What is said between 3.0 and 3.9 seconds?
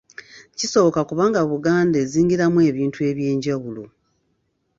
eby'enjawulo.